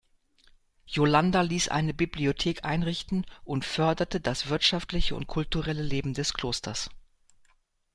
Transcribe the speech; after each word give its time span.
Yolanda 0.87 1.41
ließ 1.43 1.67
eine 1.69 1.93
Bibliothek 1.93 2.65
einrichten 2.65 3.23
und 3.43 3.65
förderte 3.65 4.19
das 4.19 4.49
wirtschaftliche 4.49 5.15
und 5.15 5.27
kulturelle 5.27 5.83
Leben 5.83 6.15
des 6.15 6.33
Klosters. 6.33 6.89